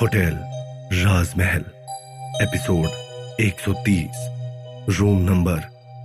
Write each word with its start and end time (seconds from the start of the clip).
Hotel, 0.00 0.38
राजमहल, 0.94 1.64
episode 2.42 2.86
130 3.40 4.98
room 4.98 5.18
number 5.22 5.58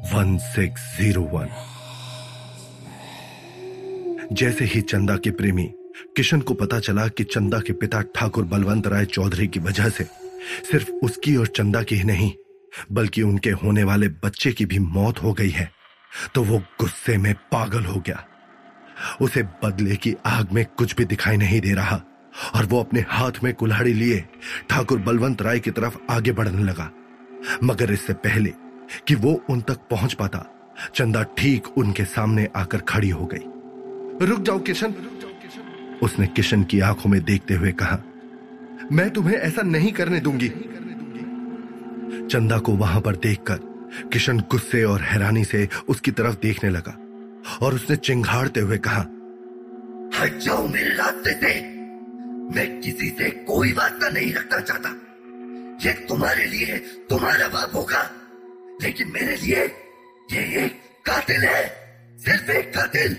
1601 0.09 1.47
जैसे 4.33 4.65
ही 4.65 4.81
चंदा 4.81 5.17
के 5.17 5.31
प्रेमी 5.31 5.63
किशन 6.15 6.41
को 6.41 6.53
पता 6.53 6.79
चला 6.79 7.07
कि 7.07 7.23
चंदा 7.23 7.59
के 7.59 7.73
पिता 7.73 8.01
ठाकुर 8.01 8.43
बलवंत 8.43 8.87
राय 8.87 9.05
चौधरी 9.05 9.47
की 9.47 9.59
वजह 9.59 9.89
से 9.89 10.03
सिर्फ़ 10.71 10.91
उसकी 10.91 11.35
और 11.35 11.47
चंदा 11.47 11.83
की 11.83 11.95
ही 11.95 12.03
नहीं, 12.03 12.31
बल्कि 12.91 13.21
उनके 13.21 13.49
होने 13.49 13.83
वाले 13.83 14.07
बच्चे 14.07 14.51
की 14.51 14.65
भी 14.65 14.79
मौत 14.79 15.23
हो 15.23 15.33
गई 15.33 15.49
है 15.49 15.71
तो 16.35 16.43
वो 16.43 16.59
गुस्से 16.79 17.17
में 17.17 17.33
पागल 17.33 17.85
हो 17.85 17.99
गया। 17.99 18.25
उसे 19.21 19.43
बदले 19.43 19.95
की 19.95 20.15
आग 20.25 20.51
में 20.51 20.65
कुछ 20.65 20.95
भी 20.95 21.05
दिखाई 21.05 21.37
नहीं 21.37 21.61
दे 21.61 21.73
रहा। 21.73 22.01
और 22.55 22.65
वो 22.65 22.79
अपने 22.79 23.05
हाथ 23.09 23.31
में 23.43 23.53
कुल्हाड़ी 23.53 23.93
लिए 23.93 24.23
ठाकुर 24.69 24.99
बलवंत 24.99 25.41
राय 25.41 25.59
की 25.59 25.71
तरफ़ 25.71 25.97
आगे 26.09 26.31
बढ़ने 26.31 26.63
लगा। 26.63 26.91
मगर 27.63 27.91
इससे 27.91 28.13
पहले 28.13 28.53
कि 29.07 29.15
वो 29.15 29.41
उन 29.49 29.61
तक 29.61 29.77
पहुँच 29.89 30.13
पाता, 30.13 30.45
चंदा 30.95 31.23
ठीक 31.37 31.67
उनके 31.77 32.05
सामने 32.05 32.47
आकर 32.55 32.77
खड़ी 32.77 33.09
हो 33.09 33.25
गई। 33.25 34.25
रुक 34.25 34.41
जाओ, 34.41 34.59
किशन। 34.59 34.93
उसने 36.01 36.27
किशन 36.27 36.63
की 36.63 36.79
आँखों 36.79 37.09
में 37.09 37.23
देखते 37.23 37.53
हुए 37.53 37.71
कहा, 37.71 37.99
मैं 38.91 39.09
तुम्हें 39.09 39.35
ऐसा 39.35 39.61
नहीं 39.61 39.91
करने 39.91 40.19
दूँगी। 40.19 40.49
चंदा 42.27 42.57
को 42.57 42.71
वहाँ 42.71 43.01
पर 43.01 43.15
देखकर 43.15 43.59
किशन 44.13 44.39
गुस्से 44.39 44.83
और 44.83 45.01
हैरानी 45.01 45.43
से 45.43 45.67
उसकी 45.89 46.11
तरफ़ 46.11 46.35
देखने 46.41 46.69
लगा 46.69 46.97
और 47.61 47.73
उसने 47.73 47.95
चिंगाड़ते 47.95 48.59
हुए 48.59 48.77
कहा, 48.77 49.01
हट 50.19 50.37
जाओ 50.37 50.67
मेरे 50.67 50.89
रास्ते 50.89 51.33
से। 51.33 51.76
मैं 52.55 52.81
किसी 52.81 53.09
से 53.09 53.29
कोई 53.29 53.71
वास्ता 53.71 54.09
नहीं 54.09 54.33
रखना 54.33 54.59
चाहता। 54.59 54.89
ये 55.87 55.93
तुम्हारे 55.93 56.45
लिए 56.45 56.77
तुम्हारा 56.77 57.47
बाप 57.47 57.75
होगा। 57.75 58.11
लेकिन 58.81 59.11
मेरे 59.11 59.35
लिए 59.35 59.65
ये 60.31 60.65
एक 60.65 60.81
कातिल 61.05 61.41
है। 61.41 61.87
सिर्फ़ 62.17 62.51
एक 62.51 62.73
कातिल। 62.73 63.13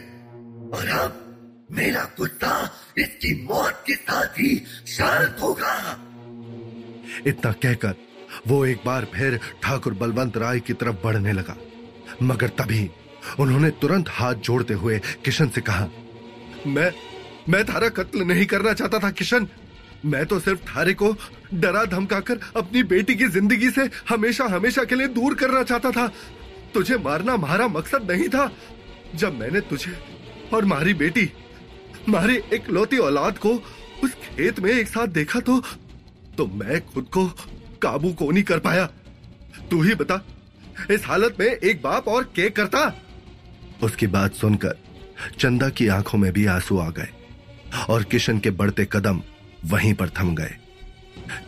और 0.74 0.88
अब 0.88 1.24
मेरा 1.70 2.10
गुस्सा 2.18 2.72
इसकी 2.98 3.46
मौत 3.46 3.84
के 3.86 3.94
साथ 3.94 4.26
ही 4.26 4.64
शांत 4.86 5.36
होगा। 5.42 6.04
इतना 7.26 7.52
कहकर 7.52 7.94
वो 8.48 8.66
एक 8.66 8.80
बार 8.86 9.04
फिर 9.04 9.40
ठाकुर 9.62 9.94
बलवंत 9.94 10.36
राय 10.36 10.60
की 10.60 10.72
तरफ़ 10.72 10.96
बढ़ने 11.04 11.32
लगा। 11.32 11.56
मगर 12.22 12.48
तभी 12.48 12.90
उन्होंने 13.40 13.70
तुरंत 13.70 14.04
हाथ 14.08 14.34
जोड़ते 14.34 14.74
हुए 14.74 14.98
किशन 15.24 15.48
से 15.48 15.60
कहा, 15.60 15.88
मैं 16.66 16.92
मैं 17.48 17.64
थारा 17.64 17.88
कत्ल 17.88 18.22
नहीं 18.22 18.46
करना 18.46 18.72
चाहता 18.72 18.98
था, 18.98 19.10
किशन। 19.10 19.48
मैं 20.04 20.24
तो 20.26 20.38
सिर्फ़ 20.40 20.60
थारे 20.66 20.94
को 20.94 21.14
डरा 21.54 21.84
धमकाकर 21.84 22.40
अपनी 22.56 22.82
बेटी 22.84 23.14
की 23.14 23.28
ज़िंदगी 23.28 23.70
से 23.70 23.88
हमेशा 24.08 24.44
हमेशा 24.46 24.84
के 24.84 24.94
लिए 24.94 25.08
दूर 25.08 25.34
करना 25.34 25.62
चाहता 25.62 25.90
था। 25.90 26.06
तुझे 26.74 26.96
मारना 26.98 27.32
हमारा 27.32 27.68
मकसद 27.68 28.10
नहीं 28.10 28.28
था। 28.28 28.50
जब 29.14 29.38
मैंने 29.38 29.60
तुझे 29.62 29.96
और 30.54 30.64
मारी 30.64 30.94
बेटी, 30.94 31.28
मारी 32.08 32.40
एक 32.52 32.70
लौती 32.70 32.98
औलाद 32.98 33.38
को 33.38 33.54
उस 34.04 34.14
खेत 34.14 34.60
में 34.60 34.70
एक 34.72 34.88
साथ 34.88 35.06
देखा 35.12 35.40
तो 35.40 35.60
तो 36.36 36.46
मैं 36.46 36.80
खुद 36.86 37.06
को 37.12 37.26
काबू 37.82 38.12
को 38.12 38.30
नहीं 38.30 38.42
कर 38.44 38.58
पाया। 38.58 38.86
तू 39.70 39.82
ही 39.82 39.94
बता, 39.94 40.22
इस 40.90 41.06
हालत 41.06 41.36
में 41.40 41.46
एक 41.46 41.82
बाप 41.82 42.08
और 42.08 42.24
के 42.36 42.48
करता? 42.50 42.92
उसकी 43.82 44.06
बात 44.06 44.34
सुनकर 44.34 44.78
चंदा 45.38 45.68
की 45.68 45.88
आँखों 45.88 46.18
में 46.18 46.32
भी 46.32 46.46
आँसू 46.46 46.78
आ 46.78 46.88
गए। 46.90 47.08
और 47.88 48.02
किशन 48.02 48.38
के 48.38 48.50
बढ़ते 48.52 48.88
कदम 48.92 49.22
वहीं 49.64 49.94
पर 49.94 50.08
थम 50.10 50.34
गए। 50.34 50.56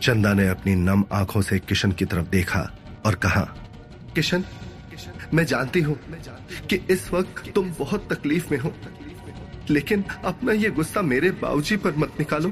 चंदा 0.01 0.33
ने 0.33 0.47
अपनी 0.49 0.75
नम 0.77 1.03
आँखों 1.13 1.41
से 1.41 1.59
किशन 1.59 1.91
की 1.91 2.05
तरफ़ 2.05 2.27
देखा 2.29 2.69
और 3.05 3.15
कहा, 3.15 3.41
किशन, 4.15 4.43
मैं 5.33 5.45
जानती 5.45 5.81
हूँ 5.81 5.97
कि 6.69 6.75
इस 6.89 7.11
वक्त 7.13 7.51
तुम 7.55 7.71
बहुत 7.79 8.07
तकलीफ़ 8.13 8.47
में 8.51 8.57
हो, 8.59 8.73
लेकिन 9.69 10.03
अपना 10.25 10.53
ये 10.53 10.69
गुस्सा 10.71 11.01
मेरे 11.03 11.31
बाबूजी 11.41 11.77
पर 11.77 11.95
मत 11.97 12.19
निकालो। 12.19 12.51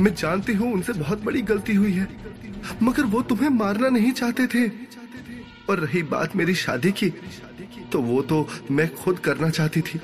मैं 0.00 0.14
जानती 0.14 0.52
हूँ 0.52 0.72
उनसे 0.72 0.92
बहुत 0.94 1.24
बड़ी 1.24 1.42
गलती 1.42 1.74
हुई 1.74 1.92
है, 1.92 2.08
मगर 2.82 3.04
वो 3.06 3.22
तुम्हें 3.24 3.48
मारना 3.50 3.88
नहीं 3.88 4.12
चाहते 4.12 4.46
थे। 4.46 4.68
और 5.70 5.80
रही 5.80 6.02
बात 6.04 6.36
मेरी 6.36 6.54
शादी 6.56 6.92
की 6.92 7.08
तो 7.92 8.00
वो 8.02 8.22
तो 8.22 8.46
मैं 8.70 8.88
खुद 8.94 9.18
करना 9.18 9.48
चाहती 9.50 9.80
थी। 9.80 10.00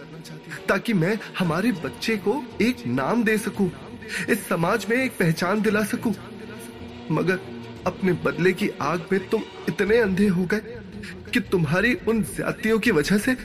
ताकि 0.69 0.93
मैं 0.95 1.19
हमारे 1.39 1.73
बच्चे 1.75 2.17
को 2.19 2.43
एक 2.63 2.87
नाम 2.89 3.23
दे 3.25 3.37
सकूँ, 3.39 3.71
इस 4.29 4.49
समाज 4.49 4.87
में 4.91 4.97
एक 4.97 5.13
पहचान 5.19 5.61
दिला 5.63 5.83
सकूँ। 5.87 6.15
मगर 7.11 7.39
अपने 7.87 8.13
बदले 8.25 8.53
की 8.53 8.69
आग 8.83 9.07
में 9.13 9.29
तुम 9.29 9.43
इतने 9.69 9.99
अंधे 9.99 10.27
हो 10.29 10.45
गए 10.45 10.77
कि 11.33 11.41
तुम्हारी 11.43 11.95
उन 12.09 12.23
ज्यादतियों 12.25 12.79
की 12.79 12.91
वजह 12.91 13.19
से 13.19 13.37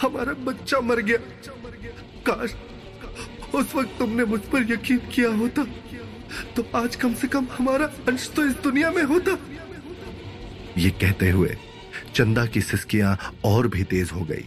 हमारा 0.00 0.32
बच्चा 0.44 0.80
मर 0.80 1.00
गया। 1.00 1.18
काश 2.26 2.54
उस 3.54 3.74
वक्त 3.74 3.98
तुमने 3.98 4.24
मुझ 4.24 4.40
पर 4.52 4.72
यकीन 4.72 4.98
किया 5.14 5.30
होता 5.36 5.64
तो 6.56 6.64
आज 6.76 6.96
कम 6.96 7.14
से 7.14 7.28
कम 7.28 7.46
हमारा 7.52 7.86
अंश 8.08 8.30
तो 8.36 8.44
इस 8.46 8.54
दुनिया 8.62 8.90
में 8.90 9.02
होता। 9.04 9.36
ये 10.78 10.90
कहते 10.92 11.30
हुए 11.30 11.56
चंदा 12.14 12.44
की 12.46 12.60
सिस्कियाँ 12.62 13.16
और 13.44 13.68
भी 13.68 13.84
तेज 13.84 14.10
हो 14.10 14.24
गई। 14.24 14.44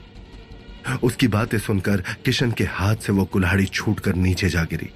उसकी 1.04 1.28
बातें 1.28 1.60
सुनकर 1.60 2.02
किशन 2.02 2.52
के 2.52 2.64
हाथ 2.64 2.96
से 2.96 3.12
वो 3.12 3.26
कुल्हाड़ी 3.26 3.66
छूटकर 3.66 4.16
नीचे 4.16 4.50
जा 4.50 4.64
गिरी। 4.64 4.90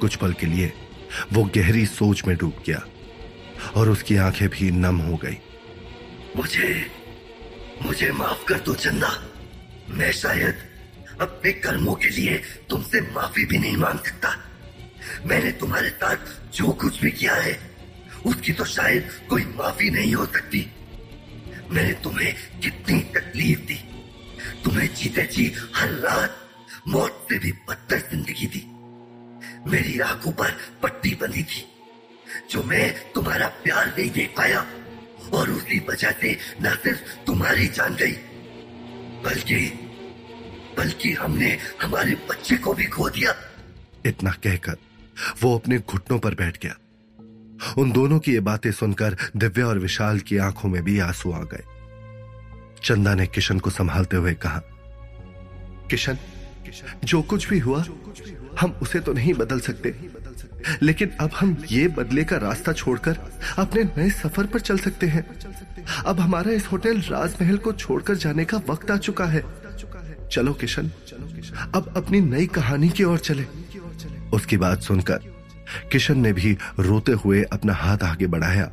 कुछ 0.00 0.16
पल 0.16 0.32
के 0.32 0.46
लिए 0.46 0.72
वो 1.32 1.44
गहरी 1.44 1.86
सोच 1.86 2.24
में 2.26 2.36
डूब 2.36 2.62
गया 2.66 2.86
और 3.74 3.88
उसकी 3.88 4.16
आँखें 4.16 4.48
भी 4.48 4.70
नम 4.70 4.96
हो 4.96 5.16
गई। 5.16 5.38
मुझे 6.36 6.90
मुझे 7.82 8.12
माफ़ 8.12 8.44
कर 8.44 8.60
दो 8.60 8.74
चंदा। 8.74 9.28
मैं 9.88 10.12
शायद 10.12 10.54
अपने 11.20 11.52
कर्मों 11.52 11.94
के 11.94 12.08
लिए 12.08 12.42
तुमसे 12.70 13.00
माफ़ी 13.00 13.44
भी 13.44 13.58
नहीं 13.58 13.76
मांग 13.76 13.98
सकता। 13.98 14.28
मैंने 15.26 15.52
तुम्हारे 15.52 15.88
साथ 15.88 16.16
जो 16.54 16.72
कुछ 16.72 17.00
भी 17.00 17.10
किया 17.10 17.34
है, 17.34 17.70
उसकी 18.26 18.52
तो 18.52 18.64
शायद 18.64 19.08
कोई 19.28 19.42
माफ़ी 19.42 19.90
नहीं 19.90 20.14
हो 20.14 20.26
सकती। 20.26 20.70
मैंने 21.70 21.92
तुम्हें 21.92 22.34
कितनी 22.62 23.00
तकलीफ़ 23.00 23.60
दी। 23.60 23.91
तुम्हें 24.64 24.88
जीते 24.94 25.22
जी 25.26 25.52
हर 25.74 25.92
रात 26.00 26.36
मौत 26.88 27.26
से 27.30 27.38
भी 27.38 27.52
बदतर 27.68 27.98
ज़िंदगी 28.10 28.46
दी। 28.46 28.62
मेरी 29.70 29.98
आँखों 30.00 30.32
पर 30.32 30.56
पट्टी 30.82 31.14
बंधी 31.14 31.42
थी, 31.42 31.64
जो 32.50 32.62
मैं 32.62 33.12
तुम्हारा 33.14 33.46
प्यार 33.64 33.86
नहीं 33.88 34.10
देख 34.10 34.34
पाया, 34.36 34.64
और 35.34 35.50
उसी 35.50 35.78
वजह 35.88 36.10
से 36.20 36.36
न 36.62 36.74
सिर्फ़ 36.74 37.24
तुम्हारी 37.26 37.66
जान 37.68 37.94
गई, 37.94 38.16
बल्कि 39.24 39.60
बल्कि 40.78 41.12
हमने 41.12 41.50
हमारे 41.82 42.14
बच्चे 42.30 42.56
को 42.56 42.72
भी 42.74 42.84
खो 42.86 43.08
दिया। 43.10 43.34
इतना 44.06 44.30
कहकर 44.44 44.76
वो 45.42 45.54
अपने 45.58 45.78
घुटनों 45.78 46.18
पर 46.18 46.34
बैठ 46.34 46.58
गया। 46.62 46.76
उन 47.78 47.92
दोनों 47.92 48.18
की 48.18 48.32
ये 48.32 48.40
बातें 48.40 48.70
सुनकर 48.72 49.16
दिव्या 49.36 49.66
और 49.66 49.78
विशाल 49.78 50.18
की 50.20 50.36
आँखों 50.38 50.68
में 50.68 50.82
भी 50.82 50.98
आँसू 50.98 51.32
आ 51.32 51.42
गए। 51.44 51.64
चंदा 52.84 53.14
ने 53.14 53.26
किशन 53.26 53.58
को 53.58 53.70
संभालते 53.70 54.16
हुए 54.16 54.34
कहा, 54.34 54.62
किशन, 55.90 56.18
जो 57.04 57.22
कुछ 57.22 57.48
भी 57.48 57.58
हुआ, 57.58 57.84
हम 58.60 58.70
उसे 58.82 59.00
तो 59.00 59.12
नहीं 59.12 59.34
बदल 59.34 59.60
सकते। 59.60 59.94
लेकिन 60.82 61.10
अब 61.20 61.30
हम 61.36 61.56
ये 61.70 61.86
बदले 61.88 62.24
का 62.24 62.36
रास्ता 62.36 62.72
छोड़कर 62.72 63.16
अपने 63.58 63.84
नए 63.84 64.10
सफ़र 64.10 64.46
पर 64.46 64.60
चल 64.60 64.78
सकते 64.78 65.06
हैं। 65.06 65.24
अब 66.06 66.20
हमारा 66.20 66.52
इस 66.52 66.66
होटल 66.72 67.00
राजमहल 67.00 67.56
को 67.56 67.72
छोड़कर 67.72 68.14
जाने 68.14 68.44
का 68.44 68.62
वक्त 68.68 68.90
आ 68.90 68.96
चुका 68.96 69.24
है। 69.24 69.44
चलो 70.32 70.52
किशन, 70.52 70.90
अब 71.74 71.92
अपनी 71.96 72.20
नई 72.20 72.46
कहानी 72.46 72.88
की 72.88 73.04
ओर 73.04 73.18
चले। 73.18 73.46
उसकी 74.32 74.56
बात 74.56 74.82
सुनकर 74.82 75.30
किशन 75.92 76.18
ने 76.18 76.32
भी 76.32 76.56
रोते 76.78 77.12
हुए 77.12 77.42
अपना 77.42 77.74
हाथ 77.74 78.02
आगे 78.02 78.26
बढ़ाया 78.26 78.70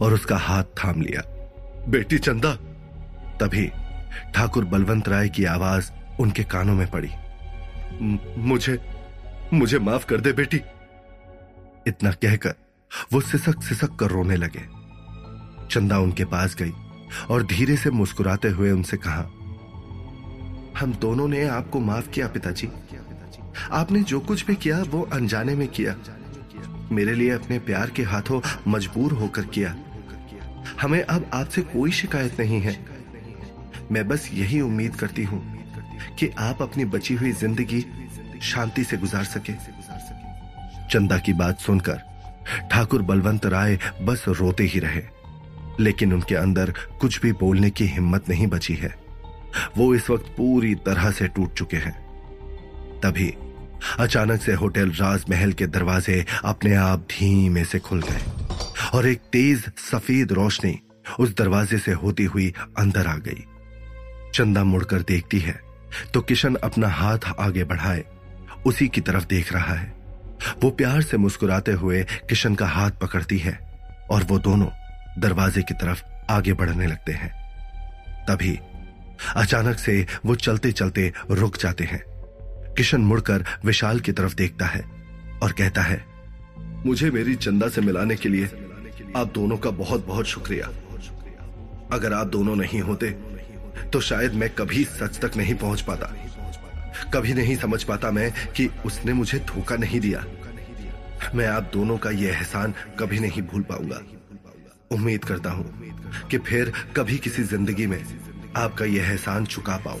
और 0.00 0.14
उसका 0.14 0.36
हाथ 0.36 0.64
थाम 0.78 1.02
लिया। 1.02 1.22
बेटी 1.88 2.18
चंदा 2.18 2.58
तभी 3.40 3.70
ठाकुर 4.34 4.64
बलवंत 4.64 5.08
राय 5.08 5.28
की 5.28 5.44
आवाज़ 5.44 5.90
उनके 6.20 6.42
कानों 6.44 6.74
में 6.74 6.90
पड़ी। 6.90 7.10
मुझे 8.42 8.78
मुझे 9.52 9.78
माफ़ 9.78 10.06
कर 10.06 10.20
दे 10.20 10.32
बेटी। 10.32 10.60
इतना 11.86 12.10
कहकर 12.12 12.54
वो 13.12 13.20
सिसक 13.20 13.62
सिसक 13.62 13.96
कर 13.96 14.06
रोने 14.06 14.36
लगे। 14.36 14.62
चंदा 15.70 15.98
उनके 15.98 16.24
पास 16.24 16.54
गई 16.54 16.72
और 17.30 17.42
धीरे 17.42 17.76
से 17.76 17.90
मुस्कुराते 17.90 18.48
हुए 18.48 18.70
उनसे 18.70 18.96
कहा, 18.96 19.22
हम 20.78 20.92
दोनों 21.00 21.28
ने 21.28 21.44
आपको 21.48 21.80
माफ़ 21.80 22.10
किया 22.10 22.28
पिताजी। 22.28 22.68
आपने 23.70 24.02
जो 24.02 24.20
कुछ 24.20 24.46
भी 24.46 24.54
किया, 24.54 24.82
वो 24.82 25.02
अनजाने 25.12 25.54
में 25.54 25.68
किया। 25.68 25.96
मेरे 26.92 27.14
लिए 27.14 27.30
अपने 27.30 27.58
प्यार 27.58 27.90
के 27.90 28.02
हाथों 28.02 28.40
मजबूर 28.68 29.12
होकर 29.12 29.42
किया। 29.42 29.76
हमें 30.80 31.02
अब 31.02 31.30
आपसे 31.34 31.62
कोई 31.62 31.90
शिकायत 31.90 32.40
नहीं 32.40 32.60
है। 32.60 32.93
मैं 33.92 34.06
बस 34.08 34.28
यही 34.32 34.60
उम्मीद 34.60 34.94
करती 34.96 35.24
हूँ 35.24 35.42
कि 36.18 36.28
आप 36.38 36.62
अपनी 36.62 36.84
बची 36.84 37.14
हुई 37.14 37.32
ज़िंदगी 37.32 37.84
शांति 38.42 38.84
से 38.84 38.96
गुजार 38.96 39.24
सके। 39.24 39.52
चंदा 40.90 41.18
की 41.18 41.32
बात 41.32 41.60
सुनकर 41.60 42.00
ठाकुर 42.72 43.02
बलवंत 43.02 43.46
राय 43.46 43.78
बस 44.02 44.24
रोते 44.28 44.64
ही 44.64 44.80
रहे। 44.80 45.02
लेकिन 45.80 46.12
उनके 46.12 46.34
अंदर 46.34 46.72
कुछ 47.00 47.20
भी 47.20 47.32
बोलने 47.32 47.70
की 47.70 47.84
हिम्मत 47.84 48.28
नहीं 48.28 48.46
बची 48.46 48.74
है। 48.74 48.94
वो 49.76 49.94
इस 49.94 50.10
वक्त 50.10 50.26
पूरी 50.26 50.74
तरह 50.74 51.10
से 51.10 51.28
टूट 51.28 51.54
चुके 51.54 51.76
हैं। 51.76 51.94
तभी 53.00 53.34
अचानक 53.98 54.42
से 54.42 54.52
होटल 54.52 54.90
राजमहल 54.90 55.52
के 55.52 55.66
दरवाजे 55.66 56.24
अपने 56.44 56.74
आप 56.74 57.06
धीमे 57.10 57.64
से 57.64 57.78
खुल 57.78 58.02
गए 58.02 58.22
और 58.94 59.06
एक 59.06 59.20
तेज 59.32 59.64
सफ़ेद 59.90 60.32
रोशनी 60.32 60.78
उस 61.20 61.34
दरवाजे 61.36 61.78
से 61.78 61.92
होती 61.92 62.24
हुई 62.24 62.52
अंदर 62.78 63.06
आ 63.06 63.16
गई। 63.16 63.44
चंदा 64.34 64.64
मुड़कर 64.64 65.02
देखती 65.02 65.38
है। 65.38 65.60
तो 66.14 66.20
किशन 66.20 66.54
अपना 66.54 66.88
हाथ 66.88 67.18
आगे 67.40 67.64
बढ़ाए, 67.64 68.04
उसी 68.66 68.88
की 68.88 69.00
तरफ़ 69.00 69.26
देख 69.26 69.52
रहा 69.52 69.74
है। 69.74 69.92
वो 70.62 70.70
प्यार 70.70 71.02
से 71.02 71.16
मुस्कुराते 71.16 71.72
हुए 71.72 72.02
किशन 72.28 72.54
का 72.54 72.66
हाथ 72.66 72.90
पकड़ती 72.90 73.38
है 73.38 73.58
और 74.10 74.24
वो 74.24 74.38
दोनों 74.38 74.68
दरवाजे 75.18 75.62
की 75.62 75.74
तरफ़ 75.74 76.02
आगे 76.30 76.52
बढ़ने 76.52 76.86
लगते 76.86 77.12
हैं। 77.12 77.32
तभी 78.28 78.58
अचानक 79.36 79.78
से 79.78 80.06
वो 80.26 80.34
चलते 80.34 80.72
चलते 80.72 81.12
रुक 81.30 81.56
जाते 81.56 81.84
हैं। 81.84 82.02
किशन 82.76 83.00
मुड़कर 83.00 83.44
विशाल 83.64 84.00
की 84.00 84.12
तरफ़ 84.12 84.34
देखता 84.34 84.66
है 84.66 84.80
और 85.42 85.52
कहता 85.52 85.82
है, 85.82 86.04
मुझे 86.86 87.10
मेरी 87.10 87.34
चंदा 87.34 87.68
से 87.68 87.80
मिलाने 87.80 88.16
के 88.16 88.28
लिए 88.28 88.44
आप 89.16 89.32
दोनों 89.34 89.56
का 89.56 89.70
बहुत 89.70 90.06
बहुत 90.06 90.26
शुक्रिया। 90.26 90.66
अगर 91.92 92.12
आप 92.12 92.26
दोनों 92.26 92.56
नहीं 92.56 92.80
होते 92.80 93.06
तो 93.92 94.00
शायद 94.00 94.34
मैं 94.34 94.50
कभी 94.50 94.84
सच 94.84 95.18
तक 95.18 95.36
नहीं 95.36 95.54
पहुँच 95.54 95.80
पाता। 95.80 96.14
कभी 97.14 97.34
नहीं 97.34 97.56
समझ 97.56 97.82
पाता 97.84 98.10
मैं 98.10 98.30
कि 98.52 98.68
उसने 98.86 99.12
मुझे 99.12 99.38
धोखा 99.48 99.76
नहीं 99.76 100.00
दिया। 100.00 100.24
मैं 101.34 101.46
आप 101.46 101.70
दोनों 101.72 101.96
का 101.98 102.10
यह 102.10 102.28
एहसान 102.28 102.74
कभी 102.98 103.18
नहीं 103.18 103.42
भूल 103.42 103.62
पाऊँगा। 103.62 104.00
उम्मीद 104.92 105.24
करता 105.24 105.50
हूँ 105.50 105.64
कि 106.30 106.38
फिर 106.38 106.72
कभी 106.96 107.18
किसी 107.18 107.42
ज़िंदगी 107.42 107.86
में 107.86 108.02
आपका 108.56 108.84
यह 108.84 109.10
एहसान 109.10 109.46
चुका 109.46 109.76
पाऊँ। 109.76 110.00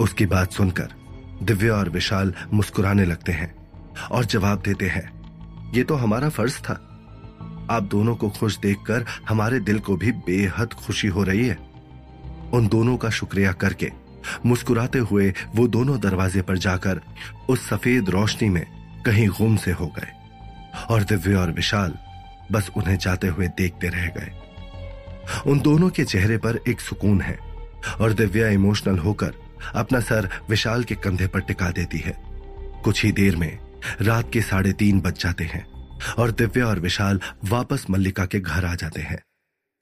उसकी 0.00 0.26
बात 0.26 0.52
सुनकर 0.52 0.94
दिव्या 1.42 1.74
और 1.74 1.88
विशाल 1.88 2.34
मुस्कुराने 2.52 3.04
लगते 3.04 3.32
हैं 3.32 3.54
और 4.10 4.24
जवाब 4.24 4.62
देते 4.62 4.86
हैं, 4.86 5.72
ये 5.74 5.84
तो 5.84 5.94
हमारा 5.94 6.28
फ़र्ज़ 6.28 6.58
था। 6.60 6.72
आप 7.70 7.82
दोनों 7.82 8.14
को 8.16 8.28
खुश 8.30 8.58
देखकर 8.58 9.04
हमारे 9.28 9.60
दिल 9.60 9.78
को 9.78 9.96
भी 9.96 10.12
बेहद 10.26 10.72
खुशी 10.76 11.08
हो 11.08 11.22
रही 11.22 11.46
है। 11.46 11.58
उन 12.54 12.68
दोनों 12.68 12.96
का 12.96 13.10
शुक्रिया 13.10 13.52
करके 13.52 13.90
मुस्कुराते 14.46 14.98
हुए 14.98 15.32
वो 15.54 15.66
दोनों 15.68 15.98
दरवाजे 16.00 16.42
पर 16.42 16.58
जाकर 16.58 17.00
उस 17.48 17.68
सफ़ेद 17.68 18.10
रोशनी 18.10 18.48
में 18.48 18.64
कहीं 19.06 19.28
गुम 19.28 19.56
से 19.56 19.72
हो 19.72 19.86
गए 19.86 20.12
और 20.90 21.02
दिव्य 21.02 21.34
और 21.34 21.50
विशाल 21.50 21.94
बस 22.52 22.70
उन्हें 22.76 22.96
जाते 22.98 23.28
हुए 23.28 23.48
देखते 23.48 23.88
रह 23.88 24.06
गए। 24.06 24.32
उन 25.46 25.60
दोनों 25.60 25.88
के 25.90 26.04
चेहरे 26.04 26.38
पर 26.38 26.58
एक 26.68 26.80
सुकून 26.80 27.20
है 27.20 27.38
और 28.00 28.12
दिव्या 28.12 28.48
इमोशनल 28.48 28.98
होकर 28.98 29.34
अपना 29.74 30.00
सर 30.00 30.28
विशाल 30.50 30.84
के 30.84 30.94
कंधे 30.94 31.26
पर 31.26 31.40
टिका 31.40 31.70
देती 31.70 31.98
है। 31.98 32.14
कुछ 32.84 33.04
ही 33.04 33.12
देर 33.12 33.36
में 33.36 33.58
रात 34.02 34.30
के 34.32 34.40
साढ़े 34.42 34.72
तीन 34.72 35.00
बज 35.00 35.18
जाते 35.20 35.44
हैं 35.44 35.64
और 36.18 36.30
दिव्या 36.30 36.66
और 36.66 36.80
विशाल 36.80 37.20
वापस 37.44 37.86
मल्लिका 37.90 38.26
के 38.26 38.40
घर 38.40 38.64
आ 38.64 38.74
जाते 38.74 39.00
हैं। 39.00 39.18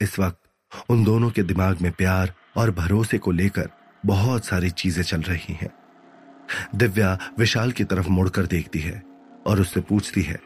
इस 0.00 0.18
वक्त 0.18 0.90
उन 0.90 1.04
दोनों 1.04 1.30
के 1.30 1.42
दिमाग 1.42 1.80
में 1.82 1.90
प्यार 1.92 2.32
और 2.56 2.70
भरोसे 2.70 3.18
को 3.18 3.30
लेकर 3.30 3.70
बहुत 4.06 4.44
सारी 4.44 4.70
चीज़ें 4.70 5.02
चल 5.02 5.20
रही 5.20 5.54
हैं। 5.54 5.70
दिव्या 6.74 7.18
विशाल 7.38 7.72
की 7.72 7.84
तरफ़ 7.84 8.08
मुड़कर 8.08 8.46
देखती 8.46 8.78
है 8.78 9.02
और 9.46 9.60
उससे 9.60 9.80
पूछती 9.80 10.22
है, 10.22 10.38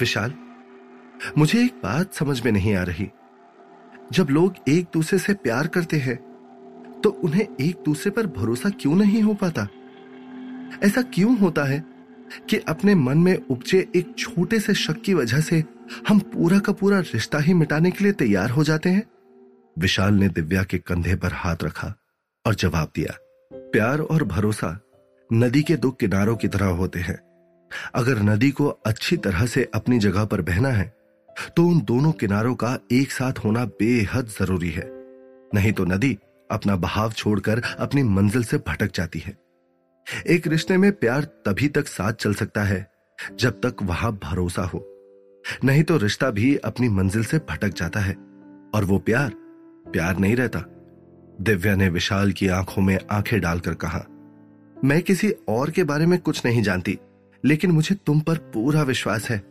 विशाल, 0.00 0.34
मुझे 1.38 1.62
एक 1.64 1.80
बात 1.84 2.14
समझ 2.14 2.40
में 2.44 2.52
नहीं 2.52 2.74
आ 2.74 2.82
रही। 2.82 3.08
जब 4.12 4.28
लोग 4.30 4.54
एक 4.68 4.86
दूसरे 4.94 5.18
से 5.18 5.34
प्यार 5.34 5.66
करते 5.66 5.96
हैं 5.96 6.16
तो 7.04 7.10
उन्हें 7.10 7.46
एक 7.60 7.82
दूसरे 7.84 8.10
पर 8.10 8.26
भरोसा 8.26 8.70
क्यों 8.70 8.94
नहीं 8.94 9.22
हो 9.22 9.34
पाता? 9.34 9.66
ऐसा 10.82 11.02
क्यों 11.04 11.36
होता 11.38 11.64
है 11.64 11.84
कि 12.50 12.56
अपने 12.58 12.94
मन 12.94 13.18
में 13.18 13.36
उपजे 13.50 13.86
एक 13.96 14.14
छोटे 14.18 14.60
से 14.60 14.74
शक 14.74 15.00
की 15.02 15.14
वजह 15.14 15.40
से 15.40 15.62
हम 16.08 16.18
पूरा 16.18 16.58
का 16.58 16.72
पूरा 16.72 16.98
रिश्ता 16.98 17.38
ही 17.38 17.54
मिटाने 17.54 17.90
के 17.90 18.04
लिए 18.04 18.12
तैयार 18.14 18.50
हो 18.50 18.64
जाते 18.64 18.90
हैं? 18.90 19.02
विशाल 19.76 20.14
ने 20.14 20.28
दिव्या 20.28 20.62
के 20.62 20.78
कंधे 20.78 21.14
पर 21.14 21.32
हाथ 21.32 21.64
रखा 21.64 21.94
और 22.44 22.54
जवाब 22.54 22.90
दिया, 22.96 23.16
प्यार 23.50 24.00
और 24.00 24.24
भरोसा 24.24 24.78
नदी 25.30 25.62
के 25.62 25.76
दो 25.76 25.90
किनारों 25.90 26.36
की 26.36 26.48
तरह 26.48 26.66
होते 26.72 27.00
हैं। 27.00 27.18
अगर 27.94 28.22
नदी 28.22 28.50
को 28.50 28.66
अच्छी 28.86 29.16
तरह 29.16 29.46
से 29.46 29.68
अपनी 29.74 29.98
जगह 29.98 30.24
पर 30.24 30.42
बहना 30.42 30.68
है 30.68 30.92
तो 31.56 31.66
उन 31.68 31.80
दोनों 31.80 32.12
किनारों 32.12 32.54
का 32.54 32.78
एक 32.92 33.10
साथ 33.12 33.38
होना 33.38 33.64
बेहद 33.80 34.26
ज़रूरी 34.30 34.70
है। 34.70 34.84
नहीं 35.54 35.72
तो 35.72 35.84
नदी 35.84 36.16
अपना 36.50 36.76
बहाव 36.76 37.12
छोड़कर 37.12 37.62
अपनी 37.78 38.02
मंजिल 38.02 38.44
से 38.44 38.58
भटक 38.58 38.94
जाती 38.94 39.18
है। 39.18 39.36
एक 40.26 40.46
रिश्ते 40.46 40.76
में 40.76 40.90
प्यार 40.92 41.24
तभी 41.46 41.68
तक 41.68 41.86
साथ 41.86 42.12
चल 42.12 42.34
सकता 42.34 42.62
है, 42.62 42.86
जब 43.34 43.60
तक 43.60 43.82
वहाँ 43.82 44.12
भरोसा 44.22 44.62
हो। 44.64 44.84
नहीं 45.64 45.82
तो 45.82 45.96
रिश्ता 45.96 46.30
भी 46.30 46.54
अपनी 46.56 46.88
मंजिल 46.88 47.24
से 47.24 47.38
भटक 47.48 47.74
जाता 47.74 48.00
है 48.00 48.14
और 48.74 48.84
वो 48.84 48.98
प्यार 48.98 49.32
प्यार 49.86 50.18
नहीं 50.18 50.36
रहता। 50.36 50.64
दिव्या 51.40 51.74
ने 51.76 51.88
विशाल 51.88 52.32
की 52.32 52.48
आँखों 52.48 52.82
में 52.82 52.98
आँखें 53.10 53.40
डालकर 53.40 53.74
कहा, 53.74 54.04
मैं 54.76 55.00
किसी 55.02 55.30
और 55.48 55.70
के 55.70 55.84
बारे 55.84 56.06
में 56.06 56.18
कुछ 56.18 56.44
नहीं 56.46 56.62
जानती, 56.62 56.98
लेकिन 57.44 57.70
मुझे 57.70 57.94
तुम 57.96 58.20
पर 58.20 58.38
पूरा 58.54 58.82
विश्वास 58.82 59.28
है। 59.30 59.42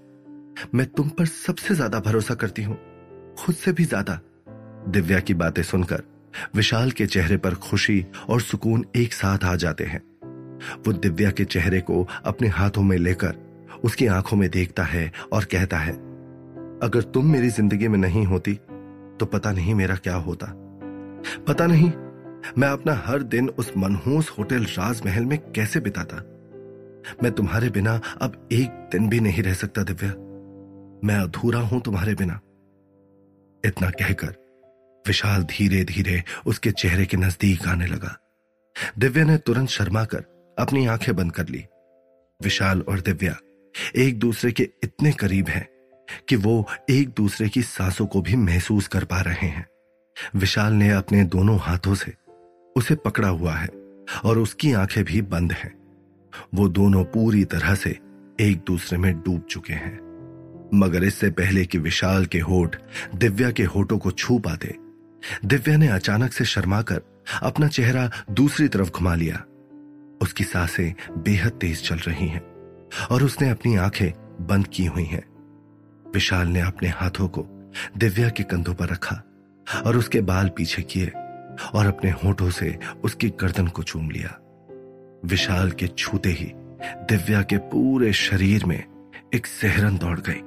मैं 0.75 0.85
तुम 0.87 1.09
पर 1.09 1.25
सबसे 1.25 1.75
ज़्यादा 1.75 1.99
भरोसा 1.99 2.35
करती 2.35 2.63
हूँ, 2.63 2.77
खुद 3.37 3.55
से 3.55 3.71
भी 3.71 3.85
ज़्यादा। 3.85 4.19
दिव्या 4.87 5.19
की 5.19 5.33
बातें 5.33 5.61
सुनकर 5.63 6.03
विशाल 6.55 6.91
के 6.91 7.05
चेहरे 7.07 7.37
पर 7.37 7.53
खुशी 7.61 8.05
और 8.29 8.41
सुकून 8.41 8.85
एक 8.95 9.13
साथ 9.13 9.43
आ 9.43 9.55
जाते 9.55 9.83
हैं। 9.83 10.01
वो 10.77 10.93
दिव्या 10.93 11.31
के 11.31 11.45
चेहरे 11.45 11.79
को 11.81 12.07
अपने 12.25 12.47
हाथों 12.49 12.83
में 12.83 12.97
लेकर 12.97 13.35
उसकी 13.83 14.07
आँखों 14.07 14.37
में 14.37 14.49
देखता 14.49 14.83
है 14.83 15.11
और 15.33 15.43
कहता 15.43 15.77
है, 15.77 15.93
अगर 16.83 17.01
तुम 17.03 17.31
मेरी 17.31 17.49
ज़िंदगी 17.49 17.87
में 17.87 17.97
नहीं 17.99 18.25
होती 18.25 18.59
तो 19.19 19.25
पता 19.25 19.51
नहीं 19.51 19.75
मेरा 19.75 19.95
क्या 19.95 20.15
होता। 20.15 20.45
पता 21.47 21.67
नहीं, 21.67 21.91
मैं 22.57 22.67
अपना 22.67 22.93
हर 22.93 23.23
दिन 23.23 23.49
उस 23.49 23.71
मनहूस 23.77 24.29
होटल 24.29 24.63
राजमहल 24.63 25.25
में 25.25 25.51
कैसे 25.51 25.79
बिताता। 25.79 26.15
मैं 27.23 27.31
तुम्हारे 27.31 27.69
बिना 27.69 28.01
अब 28.21 28.49
एक 28.51 28.69
दिन 28.69 29.09
भी 29.09 29.19
नहीं 29.19 29.43
रह 29.43 29.53
सकता, 29.53 29.83
दिव्या। 29.83 30.09
मैं 31.07 31.15
अधूरा 31.15 31.59
हूँ 31.59 31.81
तुम्हारे 31.81 32.15
बिना। 32.15 32.33
इतना 33.65 33.89
कहकर 33.89 34.35
विशाल 35.07 35.43
धीरे 35.43 35.83
धीरे 35.83 36.23
उसके 36.45 36.71
चेहरे 36.71 37.05
के 37.05 37.17
नज़दीक 37.17 37.67
आने 37.67 37.85
लगा। 37.85 38.17
दिव्या 38.99 39.25
ने 39.25 39.37
तुरंत 39.37 39.69
शर्मा 39.69 40.05
कर 40.05 40.55
अपनी 40.59 40.85
आँखें 40.85 41.15
बंद 41.15 41.31
कर 41.31 41.47
ली। 41.49 41.65
विशाल 42.43 42.81
और 42.81 42.99
दिव्या 42.99 43.35
एक 43.95 44.19
दूसरे 44.19 44.51
के 44.51 44.69
इतने 44.83 45.11
करीब 45.11 45.47
हैं। 45.47 45.74
कि 46.29 46.35
वो 46.35 46.67
एक 46.89 47.09
दूसरे 47.09 47.49
की 47.49 47.61
सांसों 47.61 48.05
को 48.05 48.21
भी 48.21 48.35
महसूस 48.35 48.87
कर 48.87 49.03
पा 49.03 49.21
रहे 49.21 49.47
हैं। 49.47 49.67
विशाल 50.35 50.73
ने 50.73 50.89
अपने 50.89 51.23
दोनों 51.23 51.59
हाथों 51.59 51.95
से 51.95 52.13
उसे 52.77 52.95
पकड़ा 52.95 53.27
हुआ 53.27 53.53
है 53.53 53.69
और 54.25 54.37
उसकी 54.37 54.73
आँखें 54.73 55.03
भी 55.03 55.21
बंद 55.21 55.51
हैं। 55.51 55.73
वो 56.53 56.67
दोनों 56.69 57.03
पूरी 57.03 57.45
तरह 57.45 57.75
से 57.75 57.89
एक 58.39 58.63
दूसरे 58.67 58.97
में 58.97 59.21
डूब 59.21 59.41
चुके 59.49 59.73
हैं। 59.73 60.05
मगर 60.73 61.03
इससे 61.03 61.29
पहले 61.29 61.65
कि 61.65 61.77
विशाल 61.77 62.25
के 62.25 62.39
होठ 62.39 62.75
दिव्या 63.15 63.51
के 63.51 63.63
होठों 63.63 63.97
को 63.97 64.11
छू 64.11 64.39
पाते, 64.39 64.75
दिव्या 65.45 65.77
ने 65.77 65.87
अचानक 65.87 66.33
से 66.33 66.45
शर्माकर 66.45 67.01
अपना 67.41 67.67
चेहरा 67.67 68.11
दूसरी 68.31 68.67
तरफ़ 68.67 68.89
घुमा 68.89 69.15
लिया। 69.15 69.43
उसकी 70.21 70.43
साँसें 70.43 71.21
बेहद 71.23 71.51
तेज 71.51 71.89
चल 71.89 71.95
रही 71.95 72.27
हैं 72.27 72.41
और 73.11 73.23
उसने 73.23 73.49
अपनी 73.49 73.75
आँखें 73.75 74.11
बंद 74.47 74.67
की 74.67 74.85
हुई 74.85 75.03
हैं। 75.03 75.34
विशाल 76.15 76.47
ने 76.47 76.59
अपने 76.61 76.89
हाथों 76.89 77.27
को 77.27 77.41
दिव्या 77.97 78.29
के 78.29 78.43
कंधों 78.43 78.73
पर 78.73 78.87
रखा 78.87 79.15
और 79.85 79.97
उसके 79.97 80.21
बाल 80.21 80.49
पीछे 80.49 80.81
किए 80.81 81.07
और 81.73 81.85
अपने 81.85 82.11
होठों 82.11 82.49
से 82.49 82.79
उसकी 83.03 83.29
गर्दन 83.29 83.67
को 83.67 83.83
चूम 83.83 84.09
लिया। 84.09 84.37
विशाल 85.25 85.71
के 85.71 85.87
छूते 85.87 86.29
ही 86.29 86.51
दिव्या 87.09 87.41
के 87.41 87.57
पूरे 87.57 88.13
शरीर 88.13 88.65
में 88.65 88.83
एक 89.33 89.45
सहरन 89.45 89.97
दौड़ 89.97 90.19
गई 90.19 90.39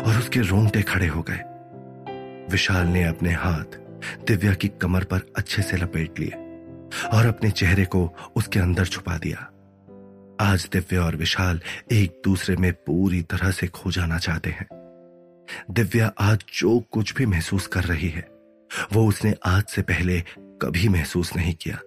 और 0.00 0.18
उसके 0.18 0.40
रोंगटे 0.40 0.82
खड़े 0.82 1.06
हो 1.06 1.24
गए। 1.30 1.42
विशाल 2.50 2.86
ने 2.86 3.04
अपने 3.04 3.32
हाथ 3.32 3.78
दिव्या 4.26 4.54
की 4.54 4.68
कमर 4.82 5.04
पर 5.04 5.32
अच्छे 5.36 5.62
से 5.62 5.76
लपेट 5.76 6.18
लिए 6.18 6.32
और 7.12 7.26
अपने 7.26 7.50
चेहरे 7.50 7.84
को 7.84 8.08
उसके 8.36 8.60
अंदर 8.60 8.86
छुपा 8.86 9.18
दिया। 9.18 9.48
आज 10.40 10.68
दिव्या 10.72 11.02
और 11.02 11.16
विशाल 11.16 11.60
एक 11.92 12.22
दूसरे 12.24 12.56
में 12.56 12.72
पूरी 12.72 13.22
तरह 13.22 13.50
से 13.50 13.66
खो 13.66 13.90
जाना 13.90 14.18
चाहते 14.18 14.50
हैं। 14.50 14.79
दिव्या 15.70 16.12
आज 16.18 16.44
जो 16.54 16.80
कुछ 16.80 17.14
भी 17.14 17.26
महसूस 17.26 17.66
कर 17.66 17.84
रही 17.84 18.08
है, 18.08 18.28
वो 18.92 19.08
उसने 19.08 19.34
आज 19.46 19.64
से 19.64 19.82
पहले 19.82 20.20
कभी 20.38 20.88
महसूस 20.88 21.36
नहीं 21.36 21.54
किया। 21.54 21.78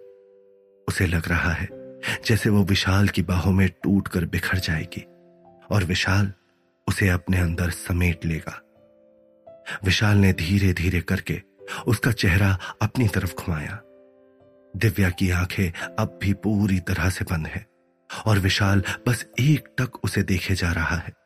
उसे 0.87 1.07
लग 1.07 1.27
रहा 1.27 1.51
है 1.51 1.69
जैसे 2.25 2.49
वो 2.49 2.63
विशाल 2.63 3.07
की 3.07 3.21
बाहों 3.21 3.51
में 3.51 3.69
टूट 3.69 4.07
कर 4.07 4.25
बिखर 4.25 4.57
जाएगी 4.57 5.01
और 5.71 5.83
विशाल 5.83 6.33
उसे 6.87 7.09
अपने 7.09 7.37
अंदर 7.37 7.69
समेट 7.69 8.25
लेगा। 8.25 8.59
विशाल 9.83 10.17
ने 10.17 10.33
धीरे 10.33 10.73
धीरे 10.73 11.01
करके 11.01 11.41
उसका 11.87 12.11
चेहरा 12.11 12.57
अपनी 12.81 13.07
तरफ़ 13.07 13.33
घुमाया। 13.33 13.79
दिव्या 14.75 15.09
की 15.09 15.31
आँखें 15.31 15.95
अब 15.99 16.19
भी 16.23 16.33
पूरी 16.33 16.79
तरह 16.79 17.09
से 17.09 17.25
बंद 17.25 17.47
है 17.47 17.65
और 18.25 18.39
विशाल 18.39 18.83
बस 19.07 19.25
एक 19.39 19.67
टक 19.77 19.95
उसे 20.03 20.23
देखे 20.23 20.55
जा 20.55 20.71
रहा 20.71 20.95
है। 20.95 21.22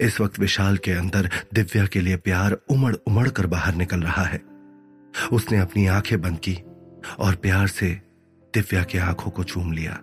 इस 0.00 0.20
वक्त 0.20 0.38
विशाल 0.38 0.76
के 0.76 0.92
अंदर 0.92 1.30
दिव्या 1.54 1.86
के 1.86 2.00
लिए 2.00 2.16
प्यार 2.16 2.52
उमड़ 2.52 2.96
उमड़ 2.96 3.28
कर 3.28 3.46
बाहर 3.46 3.74
निकल 3.74 4.00
रहा 4.00 4.24
है। 4.24 4.42
उसने 5.32 5.58
अपनी 5.58 5.86
आँखें 5.86 6.20
बंद 6.20 6.38
की 6.38 6.58
और 7.18 7.34
प्यार 7.34 7.66
से 7.66 8.00
दिव्या 8.54 8.82
की 8.84 8.98
आँखों 8.98 9.30
को 9.30 9.44
चूम 9.44 9.72
लिया। 9.72 10.00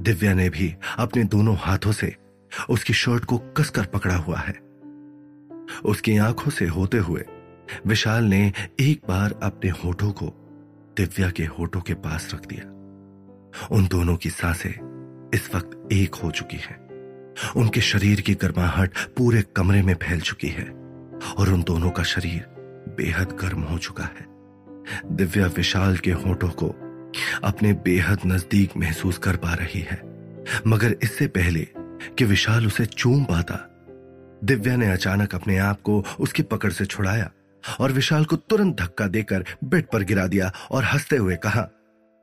दिव्या 0.00 0.34
ने 0.34 0.50
भी 0.50 0.74
अपने 0.98 1.24
दोनों 1.24 1.56
हाथों 1.56 1.92
से 1.92 2.16
उसकी 2.70 2.92
शर्ट 2.92 3.24
को 3.24 3.38
कसकर 3.38 3.84
पकड़ा 3.84 4.16
हुआ 4.16 4.38
है। 4.38 4.52
उसकी 5.84 6.16
आँखों 6.16 6.50
से 6.50 6.66
होते 6.66 6.98
हुए 6.98 7.24
विशाल 7.86 8.24
ने 8.24 8.52
एक 8.80 9.02
बार 9.08 9.40
अपने 9.42 9.70
होठों 9.70 10.12
को 10.12 10.26
दिव्या 10.96 11.30
के 11.30 11.44
होठों 11.44 11.80
के 11.80 11.94
पास 11.94 12.30
रख 12.34 12.46
दिया। 12.46 12.64
उन 13.70 13.86
दोनों 13.86 14.16
की 14.16 14.30
साँसें 14.30 15.30
इस 15.34 15.54
वक्त 15.54 15.88
एक 15.92 16.14
हो 16.14 16.30
चुकी 16.30 16.56
हैं। 16.56 16.79
उनके 17.56 17.80
शरीर 17.80 18.20
की 18.20 18.34
गर्माहट 18.34 18.92
पूरे 19.16 19.42
कमरे 19.56 19.82
में 19.82 19.94
फैल 19.94 20.20
चुकी 20.20 20.48
है 20.48 20.64
और 21.38 21.52
उन 21.52 21.62
दोनों 21.62 21.90
का 21.90 22.02
शरीर 22.02 22.46
बेहद 22.96 23.32
गर्म 23.32 23.62
हो 23.62 23.78
चुका 23.78 24.04
है। 24.04 24.26
दिव्या 25.16 25.46
विशाल 25.46 25.96
के 25.96 26.10
होठों 26.10 26.48
को 26.48 26.68
अपने 27.44 27.72
बेहद 27.72 28.18
नज़दीक 28.26 28.76
महसूस 28.76 29.18
कर 29.18 29.36
पा 29.36 29.54
रही 29.54 29.80
है। 29.80 30.02
मगर 30.66 30.96
इससे 31.02 31.26
पहले 31.26 31.68
कि 32.18 32.24
विशाल 32.24 32.66
उसे 32.66 32.86
चूम 32.86 33.24
पाता, 33.24 33.66
दिव्या 34.44 34.76
ने 34.76 34.92
अचानक 34.92 35.34
अपने 35.34 35.58
आप 35.58 35.80
को 35.80 36.04
उसकी 36.20 36.42
पकड़ 36.42 36.72
से 36.72 36.84
छुड़ाया 36.84 37.30
और 37.80 37.92
विशाल 37.92 38.24
को 38.24 38.36
तुरंत 38.36 38.80
धक्का 38.80 39.06
देकर 39.06 39.44
बेड 39.64 39.84
पर 39.92 40.02
गिरा 40.02 40.26
दिया 40.26 40.52
और 40.70 40.84
हँसते 40.84 41.16
हुए 41.16 41.36
कहा, 41.36 41.68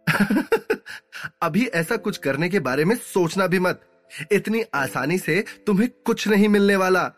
अभी 1.42 1.66
ऐसा 1.66 1.98
कुछ 1.98 2.18
करने 2.18 2.50
के 2.50 2.60
बारे 2.60 2.86
में 2.86 2.96
सोचना 2.96 3.48
भी 3.48 3.60
मत। 3.60 3.82
इतनी 4.32 4.64
आसानी 4.74 5.18
से 5.18 5.46
तुम्हें 5.66 5.90
कुछ 6.06 6.28
नहीं 6.28 6.48
मिलने 6.50 6.76
वाला। 6.76 7.12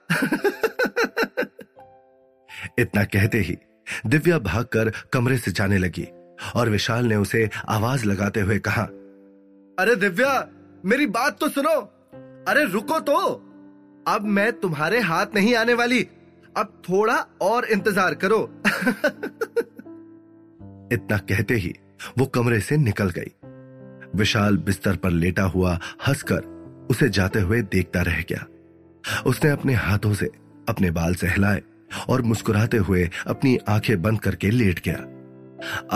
इतना 2.80 3.04
कहते 3.04 3.38
ही 3.38 3.58
दिव्या 4.06 4.40
भागकर 4.40 4.92
कमरे 5.14 5.38
से 5.38 5.52
जाने 5.52 5.78
लगी 5.78 6.08
और 6.56 6.70
विशाल 6.70 7.06
ने 7.06 7.16
उसे 7.16 7.50
आवाज़ 7.70 8.06
लगाते 8.06 8.40
हुए 8.40 8.60
कहा, 8.60 8.84
अरे 9.80 9.96
दिव्या, 9.96 10.48
मेरी 10.86 11.06
बात 11.08 11.40
तो 11.40 11.50
सुनो। 11.50 11.76
अरे 12.48 12.64
रुको 12.66 13.00
तो। 13.00 13.16
अब 14.08 14.22
मैं 14.26 14.52
तुम्हारे 14.54 15.00
हाथ 15.00 15.26
नहीं 15.36 15.56
आने 15.56 15.74
वाली। 15.74 16.08
अब 16.58 16.82
थोड़ा 16.90 17.16
और 17.42 17.66
इंतज़ार 17.66 18.14
करो। 18.14 18.40
इतना 20.94 21.18
कहते 21.18 21.54
ही 21.54 21.74
वो 22.18 22.26
कमरे 22.26 22.60
से 22.60 22.78
निकल 22.78 23.10
गई। 23.10 23.32
विशाल 24.16 24.58
बिस्तर 24.58 24.96
पर 24.96 25.10
लेटा 25.10 25.44
हुआ 25.44 25.80
हंसकर 26.08 26.59
उसे 26.90 27.10
जाते 27.10 27.40
हुए 27.40 27.62
देखता 27.62 28.02
रह 28.02 28.22
गया। 28.30 28.46
उसने 29.26 29.50
अपने 29.50 29.74
हाथों 29.74 30.14
से 30.14 30.30
अपने 30.70 30.92
बाल 30.92 31.16
सहलाए 31.16 31.62
और 32.10 32.22
मुस्कुराते 32.22 32.78
हुए 32.78 33.10
अपनी 33.28 33.58
आँखें 33.70 34.02
बंद 34.02 34.20
करके 34.20 34.50
लेट 34.50 34.82
गया। 34.88 35.06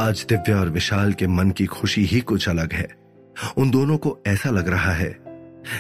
आज 0.02 0.26
दिव्या 0.30 0.60
और 0.60 0.70
विशाल 0.70 1.14
के 1.14 1.28
मन 1.28 1.52
की 1.52 1.66
खुशी 1.66 2.04
ही 2.06 2.20
कुछ 2.22 2.48
अलग 2.50 2.74
है। 2.74 2.88
उन 3.58 3.70
दोनों 3.72 3.98
को 3.98 4.18
ऐसा 4.28 4.50
लग 4.50 4.68
रहा 4.68 4.94
है 4.94 5.18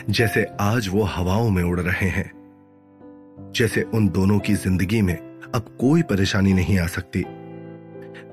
जैसे 0.09 0.45
आज 0.61 0.87
वो 0.87 1.03
हवाओं 1.03 1.49
में 1.49 1.63
उड़ 1.63 1.79
रहे 1.79 2.09
हैं। 2.09 2.31
जैसे 3.55 3.81
उन 3.83 4.07
दोनों 4.09 4.39
की 4.39 4.53
ज़िंदगी 4.55 5.01
में 5.01 5.15
अब 5.55 5.75
कोई 5.79 6.01
परेशानी 6.01 6.53
नहीं 6.53 6.77
आ 6.79 6.85
सकती। 6.87 7.23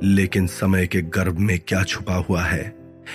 लेकिन 0.02 0.46
समय 0.46 0.86
के 0.86 1.02
गर्भ 1.02 1.38
में 1.38 1.58
क्या 1.58 1.82
छुपा 1.84 2.14
हुआ 2.18 2.42
है, 2.42 2.74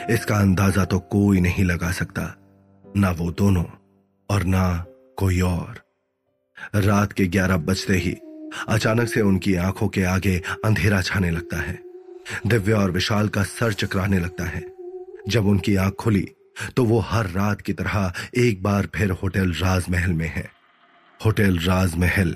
इसका 0.10 0.36
अंदाज़ा 0.36 0.86
तो 0.86 1.00
कोई 1.12 1.40
नहीं 1.42 1.64
लगा 1.64 1.92
सकता। 1.92 2.24
ना 2.96 3.10
वो 3.12 3.32
दोनों 3.32 3.64
और 4.30 4.44
ना 4.46 4.86
कोई 5.18 5.40
और। 5.42 5.82
रात 6.78 7.14
के 7.14 7.26
ग्यारह 7.28 7.58
बजते 7.60 7.94
ही 7.96 8.12
अचानक 8.70 9.08
से 9.10 9.22
उनकी 9.22 9.56
आँखों 9.58 9.88
के 9.88 10.04
आगे 10.06 10.36
अंधेरा 10.66 11.02
छाने 11.02 11.32
लगता 11.32 11.58
है। 11.58 11.80
दिव्या 12.48 12.78
और 12.78 12.92
विशाल 12.92 13.28
का 13.28 13.44
सर 13.44 13.74
चकराने 13.74 14.20
लगता 14.20 14.44
है। 14.46 14.64
जब 15.30 15.46
उनकी 15.46 15.76
आँख 15.76 15.96
खुली 16.00 16.28
तो 16.78 16.84
वो 16.86 17.00
हर 17.02 17.30
रात 17.30 17.62
की 17.62 17.74
तरह 17.74 18.12
एक 18.38 18.62
बार 18.64 18.88
फिर 18.96 19.12
होटल 19.14 19.52
राजमहल 19.54 20.14
में 20.14 20.28
है। 20.28 20.50
होटल 21.20 21.58
राजमहल 21.60 22.36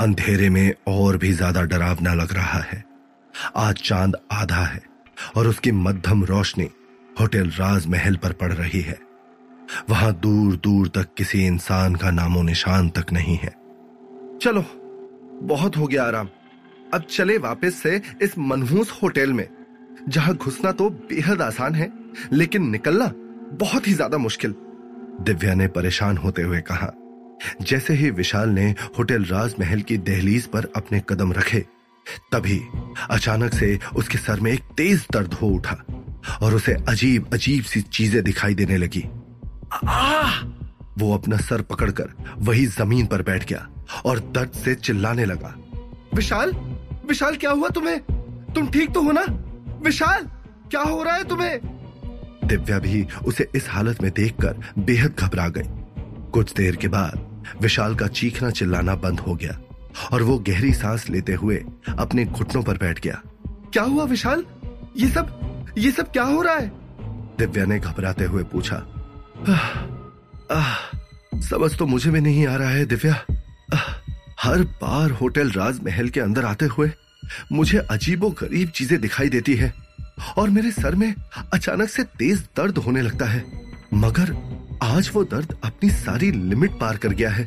अंधेरे 0.00 0.48
में 0.50 0.74
और 0.88 1.16
भी 1.16 1.32
ज़्यादा 1.32 1.62
डरावना 1.62 2.14
लग 2.14 2.32
रहा 2.32 2.60
है। 2.62 2.84
आज 3.56 3.76
चाँद 3.78 4.16
आधा 4.32 4.64
है 4.64 4.82
और 5.36 5.46
उसकी 5.46 5.72
मध्यम 5.72 6.24
रोशनी 6.24 6.68
होटल 7.20 7.50
राजमहल 7.50 8.16
पर 8.16 8.32
पड़ 8.32 8.52
रही 8.52 8.80
है। 8.80 8.98
वहाँ 9.90 10.12
दूर 10.14 10.56
दूर 10.56 10.88
तक 10.88 11.14
किसी 11.16 11.46
इंसान 11.46 11.94
का 11.94 12.10
नामो 12.10 12.42
निशान 12.42 12.88
तक 12.90 13.12
नहीं 13.12 13.36
है। 13.36 13.54
चलो, 14.38 14.64
बहुत 15.46 15.76
हो 15.76 15.86
गया 15.86 16.04
आराम। 16.04 16.28
अब 16.94 17.02
चले 17.02 17.36
वापस 17.40 17.74
से 17.74 18.00
इस 18.22 18.38
मनहूस 18.38 18.90
होटल 19.02 19.32
में, 19.32 19.46
जहाँ 20.08 20.34
घुसना 20.36 20.72
तो 20.72 20.88
बेहद 20.90 21.42
आसान 21.42 21.74
है, 21.74 21.90
लेकिन 22.32 22.68
निकलना 22.70 23.12
बहुत 23.60 23.86
ही 23.88 23.92
ज़्यादा 23.94 24.18
मुश्किल। 24.18 24.54
दिव्या 25.20 25.54
ने 25.54 25.68
परेशान 25.68 26.16
होते 26.16 26.42
हुए 26.42 26.60
कहा, 26.62 26.92
जैसे 27.62 27.94
ही 27.94 28.10
विशाल 28.12 28.50
ने 28.50 28.68
होटल 28.98 29.24
राजमहल 29.24 29.80
की 29.80 29.96
दहलीज 30.00 30.46
पर 30.46 30.68
अपने 30.76 31.02
कदम 31.08 31.32
रखे, 31.32 31.64
तभी 32.32 32.60
अचानक 33.10 33.54
से 33.54 33.78
उसके 33.96 34.18
सर 34.18 34.40
में 34.40 34.52
एक 34.52 34.62
तेज 34.76 35.06
दर्द 35.12 35.34
हो 35.34 35.48
उठा 35.48 35.76
और 36.42 36.54
उसे 36.54 36.72
अजीब 36.88 37.28
अजीब 37.32 37.64
सी 37.64 37.80
चीज़ें 37.82 38.22
दिखाई 38.24 38.54
देने 38.54 38.76
लगी। 38.76 39.04
वो 40.98 41.14
अपना 41.14 41.36
सर 41.36 41.62
पकड़कर 41.62 42.12
वही 42.38 42.66
ज़मीन 42.66 43.06
पर 43.06 43.22
बैठ 43.22 43.48
गया 43.48 43.68
और 44.04 44.18
दर्द 44.34 44.52
से 44.52 44.74
चिल्लाने 44.74 45.24
लगा। 45.24 45.54
विशाल 46.14 46.52
विशाल, 47.08 47.36
क्या 47.36 47.50
हुआ 47.50 47.68
तुम्हें? 47.68 48.00
तुम 48.54 48.66
ठीक 48.66 48.92
तो 48.92 49.02
हो 49.02 49.12
ना? 49.12 49.24
विशाल, 49.82 50.24
क्या 50.70 50.82
हो 50.82 51.02
रहा 51.02 51.14
है 51.14 51.24
तुम्हें? 51.24 51.58
दिव्या 52.44 52.78
भी 52.78 53.06
उसे 53.26 53.48
इस 53.54 53.68
हालत 53.70 54.02
में 54.02 54.10
देखकर 54.12 54.60
बेहद 54.78 55.14
घबरा 55.18 55.48
गई। 55.48 55.68
कुछ 56.30 56.52
देर 56.54 56.76
के 56.76 56.88
बाद 56.88 57.44
विशाल 57.60 57.94
का 57.94 58.06
चीखना 58.06 58.50
चिल्लाना 58.50 58.94
बंद 58.94 59.20
हो 59.20 59.34
गया 59.34 59.58
और 60.12 60.22
वो 60.22 60.38
गहरी 60.38 60.72
सांस 60.74 61.08
लेते 61.10 61.32
हुए 61.32 61.56
अपने 61.98 62.24
घुटनों 62.24 62.62
पर 62.62 62.76
बैठ 62.76 63.00
गया। 63.00 63.20
क्या 63.72 63.82
हुआ 63.82 64.04
विशाल? 64.04 64.44
ये 64.96 65.08
सब 65.08 65.74
ये 65.78 65.90
सब 65.90 66.10
क्या 66.12 66.22
हो 66.22 66.42
रहा 66.42 66.54
है? 66.54 66.72
दिव्या 67.38 67.64
ने 67.64 67.78
घबराते 67.78 68.24
हुए 68.24 68.42
पूछा 68.42 68.76
समझ 71.42 71.76
तो 71.76 71.86
मुझे 71.86 72.10
भी 72.10 72.20
नहीं 72.20 72.46
आ 72.46 72.56
रहा 72.56 72.70
है, 72.70 72.84
दिव्या। 72.86 73.14
हर 74.40 74.62
बार 74.80 75.10
होटल 75.10 75.50
राजमहल 75.50 76.08
के 76.08 76.20
अंदर 76.20 76.44
आते 76.44 76.66
हुए 76.66 76.90
मुझे 77.52 77.78
अजीबो 77.80 78.30
गरीब 78.32 78.68
चीज़ें 78.68 79.00
दिखाई 79.00 79.28
देती 79.28 79.54
है 79.54 79.72
और 80.38 80.50
मेरे 80.50 80.70
सर 80.70 80.94
में 80.94 81.14
अचानक 81.52 81.88
से 81.88 82.02
तेज 82.18 82.42
दर्द 82.56 82.78
होने 82.78 83.02
लगता 83.02 83.26
है। 83.26 83.44
मगर 83.94 84.34
आज 84.82 85.10
वो 85.14 85.22
दर्द 85.24 85.56
अपनी 85.64 85.90
सारी 85.90 86.30
लिमिट 86.32 86.78
पार 86.80 86.96
कर 86.96 87.12
गया 87.12 87.30
है 87.30 87.46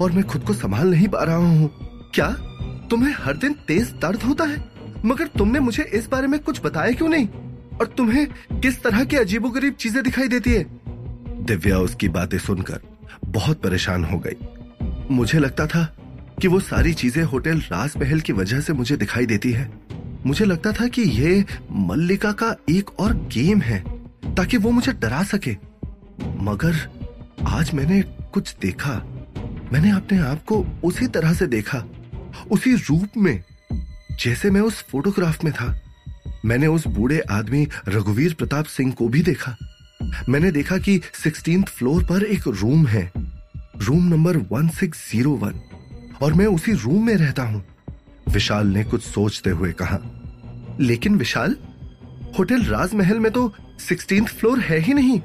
और 0.00 0.12
मैं 0.12 0.24
खुद 0.24 0.44
को 0.44 0.54
संभाल 0.54 0.90
नहीं 0.90 1.08
पा 1.08 1.22
रहा 1.22 1.36
हूँ। 1.36 1.70
क्या 2.14 2.28
तुम्हें 2.90 3.14
हर 3.18 3.36
दिन 3.36 3.52
तेज 3.68 3.92
दर्द 4.02 4.22
होता 4.22 4.44
है? 4.44 4.64
मगर 5.04 5.26
तुमने 5.38 5.60
मुझे 5.60 5.82
इस 5.94 6.08
बारे 6.08 6.26
में 6.26 6.38
कुछ 6.40 6.60
बताया 6.64 6.92
क्यों 6.92 7.08
नहीं? 7.08 7.28
और 7.80 7.86
तुम्हें 7.86 8.26
किस 8.60 8.82
तरह 8.82 9.04
की 9.04 9.16
अजीबोगरीब 9.16 9.74
चीज़ें 9.74 10.02
दिखाई 10.04 10.28
देती 10.28 10.52
है? 10.52 10.79
दिव्या 11.40 11.78
उसकी 11.78 12.08
बातें 12.08 12.38
सुनकर 12.38 12.80
बहुत 13.24 13.60
परेशान 13.60 14.04
हो 14.04 14.18
गई। 14.18 14.36
मुझे 15.10 15.38
लगता 15.38 15.66
था 15.66 15.96
कि 16.40 16.48
वो 16.48 16.60
सारी 16.60 16.94
चीज़ें 16.94 17.22
होटल 17.22 17.58
राजमहल 17.58 18.20
की 18.20 18.32
वजह 18.32 18.60
से 18.60 18.72
मुझे 18.72 18.96
दिखाई 18.96 19.26
देती 19.26 19.52
है। 19.52 19.70
मुझे 20.26 20.44
लगता 20.44 20.72
था 20.72 20.86
कि 20.86 21.02
ये 21.02 21.44
मल्लिका 21.72 22.32
का 22.32 22.54
एक 22.70 23.00
और 23.00 23.14
गेम 23.14 23.60
है, 23.60 23.84
ताकि 24.34 24.56
वो 24.56 24.70
मुझे 24.70 24.92
डरा 24.92 25.22
सके। 25.22 25.56
मगर 26.40 26.76
आज 27.46 27.74
मैंने 27.74 28.02
कुछ 28.32 28.56
देखा। 28.62 28.92
मैंने 29.72 29.90
अपने 29.90 30.18
आप 30.18 30.44
को 30.44 30.66
उसी 30.84 31.06
तरह 31.06 31.32
से 31.32 31.46
देखा, 31.46 31.84
उसी 32.50 32.74
रूप 32.74 33.08
में, 33.16 33.42
जैसे 34.24 34.50
मैं 34.50 34.60
उस 34.60 34.82
फोटोग्राफ 34.82 35.44
में 35.44 35.52
था। 35.52 35.80
मैंने 36.44 36.66
उस 36.66 36.86
बूढ़े 36.86 37.20
आदमी 37.20 37.66
रघुवीर 37.88 38.34
प्रताप 38.34 38.64
सिंह 38.64 38.92
को 38.92 39.08
भी 39.08 39.22
देखा। 39.22 39.56
मैंने 40.28 40.50
देखा 40.50 40.78
कि 40.78 41.00
सिक्सटीन 41.14 41.62
फ्लोर 41.64 42.04
पर 42.04 42.24
एक 42.24 42.46
रूम 42.48 42.86
है। 42.86 43.10
रूम 43.78 44.08
नंबर 44.08 44.36
1601 44.52 46.22
और 46.22 46.34
मैं 46.34 46.46
उसी 46.48 46.72
रूम 46.74 47.06
में 47.06 47.14
रहता 47.16 47.42
हूँ। 47.42 47.62
विशाल 48.28 48.66
ने 48.66 48.84
कुछ 48.84 49.02
सोचते 49.02 49.50
हुए 49.50 49.72
कहा, 49.72 49.98
लेकिन 50.80 51.16
विशाल, 51.16 51.56
होटल 52.38 52.62
राजमहल 52.64 53.18
में 53.18 53.30
तो 53.32 53.52
सिक्सटीन 53.78 54.24
फ्लोर 54.26 54.60
है 54.60 54.78
ही 54.78 54.94
नहीं। 54.94 55.20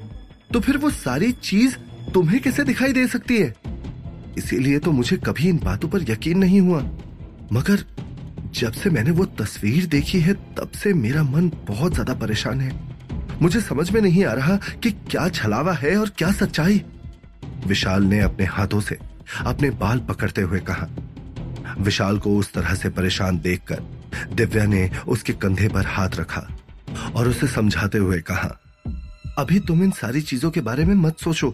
तो 0.53 0.59
फिर 0.59 0.77
वो 0.77 0.89
सारी 0.91 1.31
चीज़ 1.33 1.75
तुम्हें 2.13 2.39
कैसे 2.41 2.63
दिखाई 2.63 2.93
दे 2.93 3.05
सकती 3.07 3.37
है? 3.37 3.53
इसीलिए 4.37 4.79
तो 4.79 4.91
मुझे 4.91 5.17
कभी 5.17 5.47
इन 5.49 5.59
बातों 5.59 5.89
पर 5.89 6.11
यकीन 6.11 6.37
नहीं 6.37 6.61
हुआ। 6.61 6.81
मगर 7.53 7.83
जब 8.53 8.71
से 8.73 8.89
मैंने 8.89 9.11
वो 9.11 9.25
तस्वीर 9.37 9.85
देखी 9.85 10.19
है, 10.19 10.33
तब 10.33 10.71
से 10.73 10.93
मेरा 10.93 11.23
मन 11.23 11.51
बहुत 11.67 11.93
ज़्यादा 11.93 12.13
परेशान 12.15 12.61
है। 12.61 12.71
मुझे 13.41 13.61
समझ 13.61 13.89
में 13.91 14.01
नहीं 14.01 14.23
आ 14.25 14.33
रहा 14.33 14.57
कि 14.83 14.91
क्या 14.91 15.27
छलावा 15.29 15.73
है 15.73 15.95
और 15.97 16.09
क्या 16.09 16.31
सच्चाई। 16.31 16.81
विशाल 17.67 18.03
ने 18.03 18.19
अपने 18.19 18.45
हाथों 18.45 18.79
से 18.81 18.97
अपने 19.45 19.69
बाल 19.75 19.99
पकड़ते 19.99 20.41
हुए 20.41 20.59
कहा। 20.59 20.87
विशाल 21.79 22.17
को 22.19 22.35
उस 22.37 22.51
तरह 22.53 22.73
से 22.75 22.89
परेशान 22.89 23.39
देखकर 23.39 23.79
दिव्या 24.33 24.65
ने 24.65 24.89
उसके 25.07 25.33
कंधे 25.33 25.67
पर 25.67 25.85
हाथ 25.85 26.15
रखा 26.15 26.47
और 27.15 27.27
उसे 27.27 27.47
समझाते 27.47 27.97
हुए 27.97 28.19
कहा, 28.21 28.55
अभी 29.37 29.59
तुम 29.59 29.83
इन 29.83 29.91
सारी 29.91 30.21
चीज़ों 30.21 30.51
के 30.51 30.61
बारे 30.61 30.85
में 30.85 30.93
मत 30.95 31.19
सोचो। 31.19 31.53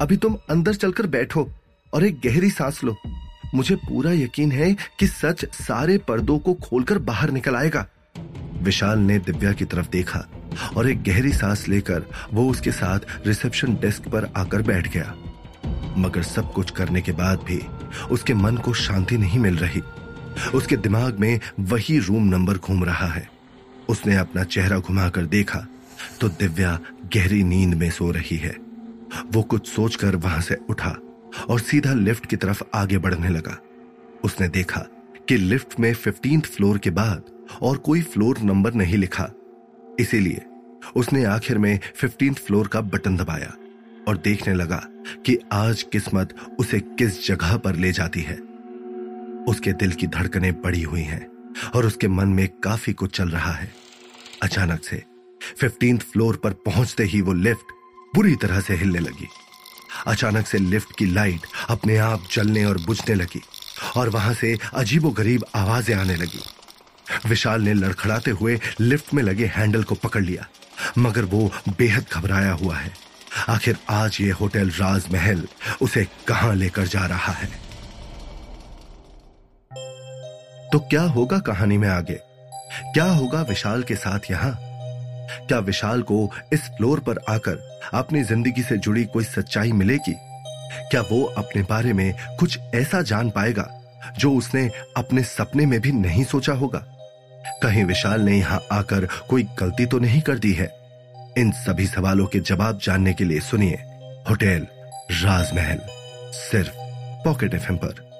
अभी 0.00 0.16
तुम 0.16 0.36
अंदर 0.50 0.74
चलकर 0.74 1.06
बैठो 1.06 1.48
और 1.92 2.04
एक 2.04 2.20
गहरी 2.24 2.50
सांस 2.50 2.82
लो। 2.84 2.96
मुझे 3.54 3.76
पूरा 3.78 4.12
यकीन 4.12 4.52
है 4.52 4.72
कि 4.98 5.06
सच 5.06 5.44
सारे 5.54 5.98
पर्दों 5.98 6.38
को 6.38 6.54
खोलकर 6.54 6.98
बाहर 7.00 7.30
निकल 7.30 7.56
आएगा। 7.56 7.86
विशाल 8.64 8.98
ने 8.98 9.18
दिव्या 9.18 9.52
की 9.52 9.64
तरफ़ 9.64 9.88
देखा 9.90 10.24
और 10.76 10.88
एक 10.90 11.02
गहरी 11.02 11.32
सांस 11.32 11.66
लेकर 11.68 12.04
वो 12.32 12.48
उसके 12.50 12.72
साथ 12.72 13.26
रिसेप्शन 13.26 13.74
डेस्क 13.74 14.08
पर 14.08 14.28
आकर 14.36 14.62
बैठ 14.62 14.88
गया। 14.88 15.14
मगर 15.98 16.22
सब 16.22 16.52
कुछ 16.52 16.70
करने 16.70 17.00
के 17.00 17.12
बाद 17.12 17.42
भी 17.42 17.60
उसके 18.10 18.34
मन 18.34 18.56
को 18.56 18.72
शांति 18.74 19.18
नहीं 19.18 19.38
मिल 19.38 19.56
रही। 19.56 19.82
उसके 20.54 20.76
दिमाग 20.76 21.18
में 21.20 21.40
वही 21.60 21.98
रूम 21.98 22.24
नंबर 22.24 22.58
घूम 22.58 22.84
रहा 22.84 23.06
है। 23.06 23.28
उसने 23.88 24.16
अपना 24.16 24.44
चेहरा 24.44 24.78
घुमाकर 24.78 25.26
देखा 25.26 25.66
तो 26.20 26.28
दिव्या 26.30 26.78
गहरी 27.14 27.42
नींद 27.44 27.74
में 27.74 27.90
सो 27.90 28.10
रही 28.10 28.36
है। 28.36 28.56
वो 29.32 29.42
कुछ 29.42 29.68
सोचकर 29.68 30.16
वहाँ 30.16 30.40
से 30.40 30.56
उठा 30.70 30.96
और 31.48 31.60
सीधा 31.60 31.92
लिफ्ट 31.92 32.26
की 32.26 32.36
तरफ़ 32.36 32.62
आगे 32.74 32.98
बढ़ने 32.98 33.28
लगा। 33.28 33.56
उसने 34.24 34.48
देखा 34.48 34.80
कि 35.28 35.36
लिफ्ट 35.36 35.78
में 35.80 35.92
फिफ्टींथ 35.94 36.42
फ्लोर 36.46 36.78
के 36.78 36.90
बाद 36.90 37.30
और 37.62 37.76
कोई 37.78 38.02
फ्लोर 38.02 38.38
नंबर 38.38 38.74
नहीं 38.74 38.96
लिखा। 38.96 39.30
इसीलिए 40.00 40.44
उसने 40.96 41.24
आखिर 41.24 41.58
में 41.58 41.78
फिफ्टींथ 41.96 42.34
फ्लोर 42.36 42.68
का 42.68 42.80
बटन 42.80 43.16
दबाया 43.16 43.52
और 44.08 44.16
देखने 44.16 44.54
लगा 44.54 44.82
कि 45.26 45.38
आज 45.52 45.82
किस्मत 45.82 46.34
उसे 46.58 46.80
किस 46.98 47.26
जगह 47.26 47.56
पर 47.56 47.76
ले 47.76 47.92
जाती 47.92 48.20
है। 48.20 48.36
उसके 49.48 49.72
दिल 49.72 49.92
की 49.92 50.06
धड़कनें 50.06 50.52
बढ़ी 50.62 50.82
हुई 50.82 51.02
हैं 51.02 51.26
और 51.74 51.86
उसके 51.86 52.08
मन 52.08 52.28
में 52.28 52.48
काफ़ी 52.64 52.92
कुछ 52.92 53.16
चल 53.16 53.28
रहा 53.28 53.52
है। 53.52 53.72
अचानक 54.42 54.84
से 54.84 55.02
फिफ्टींथ 55.60 55.98
फ्लोर 56.12 56.36
पर 56.36 56.52
पहुँचते 56.66 57.04
ही 57.04 57.20
वो 57.20 57.32
लिफ्ट 57.32 57.72
बुरी 58.14 58.34
तरह 58.36 58.60
से 58.60 58.74
हिलने 58.74 58.98
लगी। 58.98 59.28
अचानक 60.06 60.46
से 60.46 60.58
लिफ्ट 60.58 60.96
की 60.98 61.06
लाइट 61.06 61.46
अपने 61.68 61.96
आप 61.96 62.22
जलने 62.32 62.64
और 62.64 62.78
बुझने 62.78 63.14
लगी 63.14 63.40
और 63.96 64.08
वहाँ 64.08 64.34
से 64.34 64.56
अजीबो 64.74 65.10
गरीब 65.10 65.44
आवाज़ें 65.54 65.94
आने 65.96 66.16
लगी। 66.16 66.40
विशाल 67.26 67.62
ने 67.62 67.74
लड़खड़ाते 67.74 68.30
हुए 68.30 68.60
लिफ्ट 68.80 69.14
में 69.14 69.22
लगे 69.22 69.46
हैंडल 69.46 69.82
को 69.82 69.94
पकड़ 69.94 70.22
लिया। 70.22 70.46
मगर 70.98 71.22
वो 71.22 71.52
बेहद 71.68 72.06
घबराया 72.12 72.52
हुआ 72.52 72.76
है। 72.76 72.92
आखिर 73.48 73.76
आज 73.90 74.18
ये 74.20 74.30
होटल 74.30 74.70
राजमहल 74.70 75.48
उसे 75.82 76.06
कहाँ 76.28 76.54
लेकर 76.54 76.86
जा 76.86 77.06
रहा 77.06 77.32
है? 77.32 77.48
तो 80.72 80.78
क्या 80.78 81.02
होगा 81.02 81.38
कहानी 81.38 81.78
में 81.78 81.88
आगे? 81.88 82.18
क्या 82.92 83.04
होगा 83.04 83.42
विशाल 83.42 83.82
के 83.82 83.94
साथ 83.94 84.30
यहाँ? 84.30 84.58
क्या 85.48 85.58
विशाल 85.58 86.02
को 86.02 86.30
इस 86.52 86.60
फ्लोर 86.60 87.00
पर 87.00 87.18
आकर 87.28 87.80
अपनी 87.94 88.22
ज़िंदगी 88.22 88.62
से 88.62 88.76
जुड़ी 88.76 89.04
कोई 89.04 89.24
सच्चाई 89.24 89.72
मिलेगी? 89.72 90.14
क्या 90.90 91.00
वो 91.00 91.22
अपने 91.24 91.62
बारे 91.62 91.92
में 91.92 92.36
कुछ 92.40 92.58
ऐसा 92.74 93.02
जान 93.02 93.30
पाएगा 93.30 93.68
जो 94.18 94.32
उसने 94.32 94.70
अपने 94.96 95.22
सपने 95.24 95.66
में 95.66 95.80
भी 95.80 95.92
नहीं 95.92 96.24
सोचा 96.24 96.52
होगा? 96.52 96.86
कहीं 97.62 97.84
विशाल 97.84 98.20
ने 98.20 98.38
यहाँ 98.38 98.62
आकर 98.72 99.08
कोई 99.28 99.42
गलती 99.42 99.86
तो 99.86 99.98
नहीं 99.98 100.20
कर 100.20 100.38
दी 100.38 100.52
है? 100.52 100.70
इन 101.38 101.50
सभी 101.52 101.86
सवालों 101.86 102.26
के 102.26 102.40
जवाब 102.40 102.78
जानने 102.78 103.14
के 103.14 103.24
लिए 103.24 103.40
सुनिए 103.40 103.74
होटल 104.30 104.66
राजमहल, 105.10 105.78
सिर्फ़ 106.32 106.72
पॉकेट 107.24 107.54
एफ़ 107.54 107.72
पर। 107.72 108.13